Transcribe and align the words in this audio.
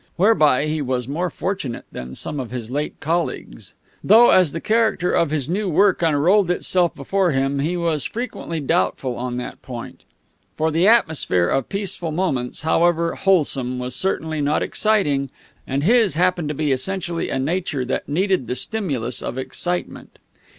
Whereby 0.15 0.65
he 0.65 0.81
was 0.81 1.07
more 1.07 1.29
fortunate 1.29 1.85
than 1.91 2.15
some 2.15 2.39
of 2.39 2.49
his 2.49 2.71
late 2.71 2.99
colleagues; 2.99 3.75
though, 4.03 4.31
as 4.31 4.51
the 4.51 4.59
character 4.59 5.11
of 5.11 5.29
his 5.29 5.47
new 5.47 5.69
work 5.69 6.01
unrolled 6.01 6.49
itself 6.49 6.95
before 6.95 7.29
him, 7.33 7.59
he 7.59 7.77
was 7.77 8.03
frequently 8.03 8.59
doubtful 8.59 9.15
on 9.15 9.37
that 9.37 9.61
point. 9.61 10.03
For 10.57 10.71
the 10.71 10.87
atmosphere 10.87 11.49
of 11.49 11.69
Peaceful 11.69 12.11
Moments, 12.11 12.61
however 12.61 13.13
wholesome, 13.13 13.77
was 13.77 13.95
certainly 13.95 14.41
not 14.41 14.63
exciting, 14.63 15.29
and 15.67 15.83
his 15.83 16.15
happened 16.15 16.47
to 16.49 16.55
be 16.55 16.71
essentially 16.71 17.29
a 17.29 17.37
nature 17.37 17.85
that 17.85 18.09
needed 18.09 18.47
the 18.47 18.55
stimulus 18.55 19.21
of 19.21 19.37
excitement. 19.37 20.17